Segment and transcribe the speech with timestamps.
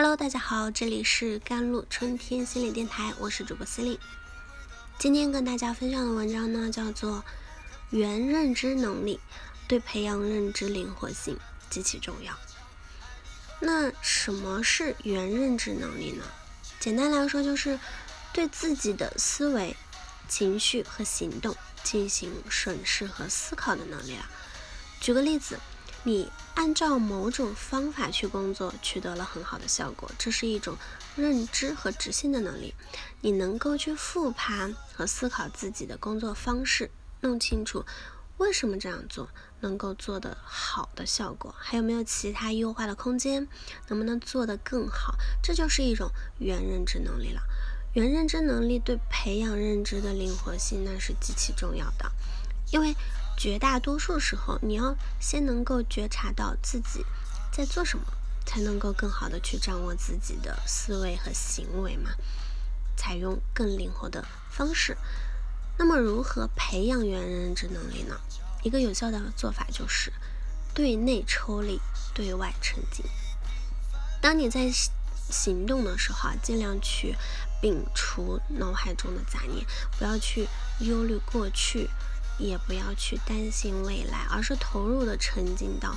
[0.00, 3.98] Hello，大家好，这里是甘露春天心理电台，我是主播司令。
[4.96, 7.16] 今天跟大家分享的文章呢，叫做
[7.90, 9.18] 《原认知能力
[9.66, 11.36] 对培养认知灵活性
[11.68, 12.32] 极其重要》。
[13.58, 16.22] 那什么是原认知能力呢？
[16.78, 17.80] 简单来说，就是
[18.32, 19.76] 对自己的思维、
[20.28, 24.30] 情绪和行动进行审视和思考的能力啊。
[25.00, 25.58] 举个例子。
[26.08, 30.74] 你按照某种方法去工作，取得了很好的效果，这是一种
[31.16, 32.74] 认知和执行的能力。
[33.20, 37.84] 你能够去复盘和思考自己的工作方式，弄清楚
[38.38, 39.28] 为什么这样做
[39.60, 43.46] 能够做得好的效果，还有没有其他优化的空间，
[43.88, 47.42] 能不能做得更好，这就是一种原认知能力了。
[47.92, 52.10] 原认知能力对培养认知的灵活性那是极其重要的，
[52.72, 52.96] 因为。
[53.38, 57.06] 绝大多数时候，你要先能够觉察到自己
[57.52, 58.04] 在做什么，
[58.44, 62.10] 才能够更好的去掌握自己的思维和行为嘛。
[62.96, 64.98] 采用更灵活的方式。
[65.78, 68.20] 那么，如何培养原认知能力呢？
[68.64, 70.12] 一个有效的做法就是
[70.74, 71.80] 对内抽离，
[72.12, 73.06] 对外沉浸。
[74.20, 74.68] 当你在
[75.30, 77.14] 行动的时候啊，尽量去
[77.62, 79.64] 摒除脑海中的杂念，
[79.96, 80.48] 不要去
[80.80, 81.88] 忧虑过去。
[82.38, 85.96] 也不要去担心未来，而是投入的沉浸到，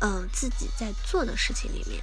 [0.00, 2.02] 呃，自己在做的事情里面，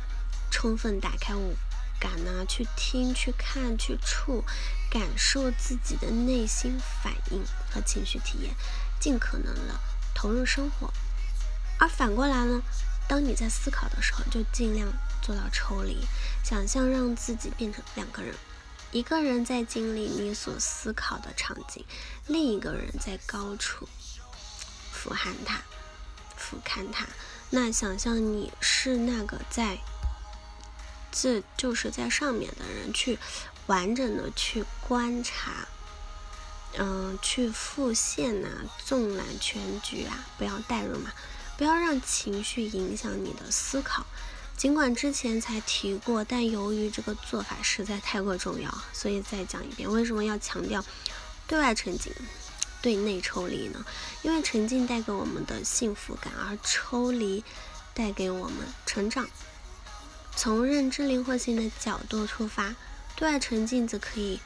[0.51, 1.55] 充分打开五
[1.99, 4.43] 感呢，去听、去看、去触，
[4.89, 8.53] 感受自己的内心反应和情绪体验，
[8.99, 9.79] 尽可能的
[10.13, 10.91] 投入生活。
[11.77, 12.61] 而反过来呢，
[13.07, 14.87] 当你在思考的时候，就尽量
[15.21, 16.05] 做到抽离，
[16.43, 18.35] 想象让自己变成两个人。
[18.95, 21.83] 一个人在经历你所思考的场景，
[22.27, 23.89] 另一个人在高处
[24.89, 25.59] 俯瞰它、
[26.37, 27.05] 俯瞰它。
[27.49, 29.79] 那想象你是那个在，
[31.11, 33.19] 这就是在上面的人，去
[33.67, 35.67] 完整的去观察，
[36.77, 38.47] 嗯，去复现呐，
[38.85, 41.11] 纵览全局啊，不要代入嘛，
[41.57, 44.05] 不要让情绪影响你的思考。
[44.57, 49.91] 尽管之前才提过，但由于这个做法实在太过重要，所以再讲一遍。
[49.91, 50.83] 为什么要强调
[51.45, 52.11] 对外沉浸、
[52.81, 53.85] 对内抽离呢？
[54.23, 57.43] 因为沉浸带给我们的幸福感，而抽离
[57.93, 59.27] 带给我们成长。
[60.35, 62.75] 从认知灵活性的角度出发，
[63.15, 64.39] 对外沉浸则可以，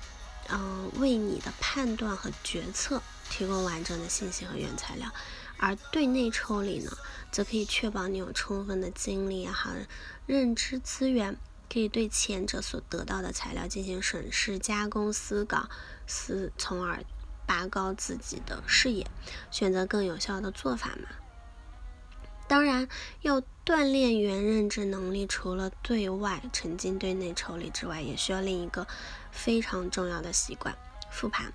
[0.50, 5.12] 嗯，为你的判断和决策提供完整的信息和原材料。
[5.59, 6.92] 而对内抽离呢，
[7.31, 9.72] 则可以确保你有充分的精力和
[10.25, 11.38] 认知资源，
[11.72, 15.69] 可以对前者所得到的材料进行审视、加工、思考，
[16.08, 17.03] 思从而
[17.46, 19.06] 拔高自己的视野，
[19.52, 21.09] 选择更有效的做法嘛。
[22.48, 22.88] 当然，
[23.22, 28.88] 要锻炼原认知能力，除了对外沉浸、对内抽离之外，也需要另一个
[29.31, 30.75] 非常重要的习惯——
[31.12, 31.53] 复盘。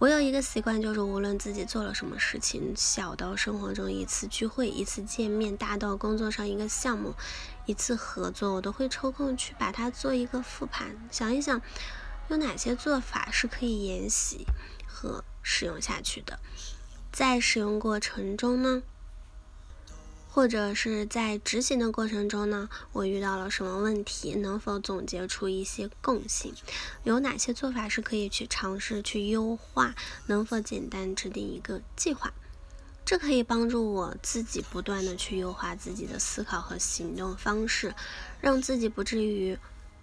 [0.00, 7.14] 我有一个习惯，就是无论自己做了什么事情，小到生活中一次聚会、一次见面，大到工作上一个项目、
[7.64, 11.62] 一次合作，我都会抽空去把它做一个复盘，想一想
[12.28, 14.46] 有哪些做法是可以沿袭
[14.86, 16.38] 和使用下去的。
[17.12, 18.82] 在使用过程中呢？
[20.34, 24.34] 或者是在执行的过程中呢，我遇到了什么问题？
[24.34, 26.52] 能否总结出一些共性？
[27.04, 29.94] 有哪些做法是可以去尝试去优化？
[30.26, 32.32] 能否简单制定一个计划？
[33.04, 37.94] 这可以帮助我自己不断的去优化自己的思考和行动方式，
[38.40, 39.56] 让自己不至于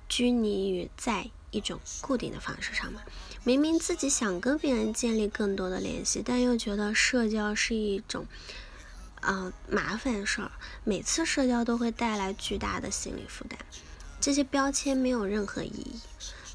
[0.07, 3.01] 拘泥于在一种固定的方式上嘛。
[3.43, 8.25] 明明自己想跟别人建立更多的联系，但又觉得社交是一种。
[9.21, 10.51] 啊，麻烦事儿，
[10.83, 13.57] 每次社交都会带来巨大的心理负担。
[14.19, 15.99] 这些标签没有任何意义，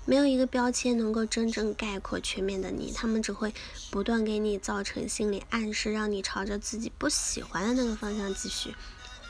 [0.04, 3.54] 没有一个标签能够真正概括全面的你，他们只会
[3.90, 8.74] 不断给你造成心理暗示，让你朝着自己不喜欢的那个方向继续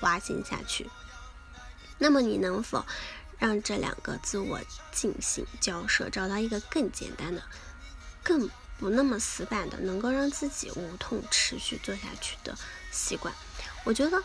[0.01, 0.91] 滑行下去。
[1.99, 2.85] 那么，你能否
[3.39, 4.61] 让这两个自我
[4.93, 7.43] 进行交涉，找到一个更简单的、
[8.23, 8.49] 更
[8.79, 12.57] 不那么死板的，能够让自己无痛持续做下去的？
[12.91, 13.33] 习惯，
[13.85, 14.23] 我觉得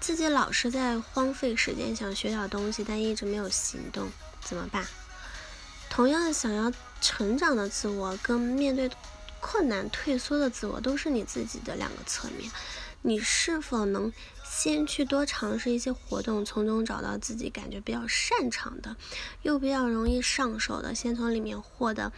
[0.00, 4.10] 自己老是在荒废时间，想学点东西，但一直没有行动，
[4.42, 4.86] 怎么办？
[5.88, 8.90] 同样想要成长的自我，跟面对
[9.40, 12.50] 困难退缩的自我，都是你自己的两个侧面。
[13.02, 14.10] 你是否能
[14.42, 18.96] 先去多尝试一些活动，从中找到自己感觉比较擅长的，
[19.42, 22.10] 又比较容易上手的，先从里面获得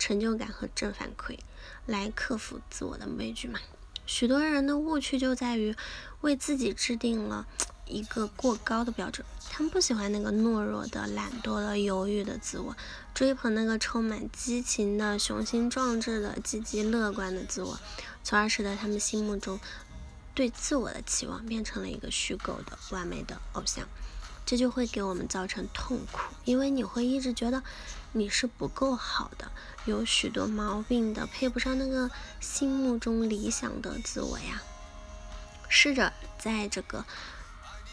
[0.00, 1.38] 成就感和正反馈，
[1.84, 3.60] 来克服自我的畏惧嘛？
[4.06, 5.76] 许多人的误区就在于
[6.22, 7.46] 为自己制定了
[7.84, 12.74] 一个过高的标准，他们不喜欢那个懦弱的、懒惰的、犹豫的自我，
[13.14, 17.78] 追捧那个充满激情的、雄心壮志的、积极乐观的自我，
[18.24, 19.60] 从而使得他们心目中
[20.34, 23.86] 对自我的期望变成了一个虚构的、完美的偶像。
[24.50, 27.62] 这就会给我们造成痛苦，因为你会一直觉得
[28.10, 29.48] 你是不够好的，
[29.84, 32.10] 有许多毛病的，配不上那个
[32.40, 34.60] 心目中理想的自我呀。
[35.68, 37.04] 试着在这个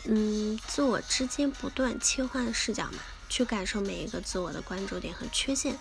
[0.05, 2.97] 嗯自我之间不断切换视角嘛，
[3.29, 5.77] 去感受每一个自我的关注点和缺陷，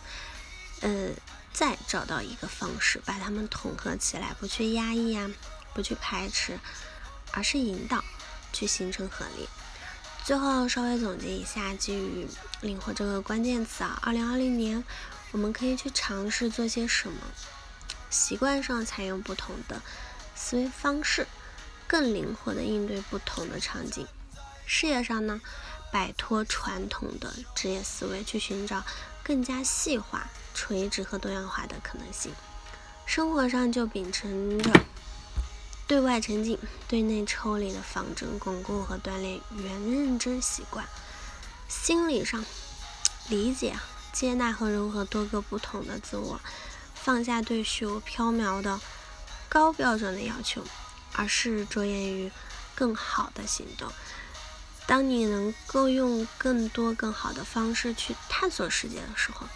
[0.83, 1.09] 呃，
[1.55, 5.31] 再找到一个方式把它们统合起来，不去压抑呀，
[5.73, 6.61] 不去排斥，
[7.33, 8.05] 而是引导，
[8.53, 9.49] 去形成合力。
[10.27, 12.27] 最后稍微总结一下，基于
[12.61, 14.83] “灵活”这个关键词啊，二零二零年
[15.31, 17.19] 我们可以去尝试做些什么？
[18.11, 19.81] 习惯上采用不同的
[20.35, 21.29] 思维方式，
[21.87, 24.05] 更灵活的应对不同的场景。
[24.67, 25.41] 事业上呢，
[25.93, 28.83] 摆脱传统的职业思维，去寻找
[29.23, 32.33] 更加细化、垂直和多样化的可能性。
[33.07, 34.73] 生活上就秉承着。
[35.87, 40.85] 对外沉浸，对内抽离的方针，巩固和锻炼原认知习惯。
[41.69, 42.45] 心理上
[43.29, 43.77] 理解、
[44.13, 46.41] 接纳和融合多个不同的自我，
[46.95, 48.81] 放下对虚无缥缈的
[49.49, 50.65] 高标准的要求，
[51.13, 52.33] 而是着眼于
[52.75, 53.89] 更好的行动。
[54.89, 59.47] 当你能够用更多更好的方式去探索世界的时候，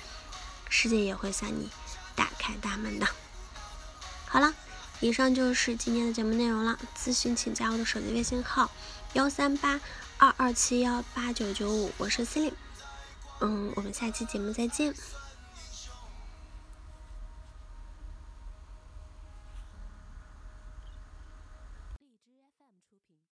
[0.68, 1.68] 世界也会向你
[2.14, 3.08] 打开大门的。
[4.26, 4.54] 好了。
[5.00, 6.78] 以上就是今天的节目内容了。
[6.96, 8.70] 咨询请加我的手机微信号：
[9.14, 9.80] 幺三八
[10.18, 12.56] 二二七幺八九九五，我是 c e l i n e
[13.40, 14.94] 嗯，我们下期节目再见。